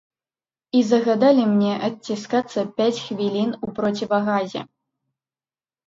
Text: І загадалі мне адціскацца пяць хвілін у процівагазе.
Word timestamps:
І 0.79 0.79
загадалі 0.91 1.43
мне 1.51 1.73
адціскацца 1.89 2.59
пяць 2.81 2.99
хвілін 3.05 3.49
у 3.71 3.73
процівагазе. 3.79 4.61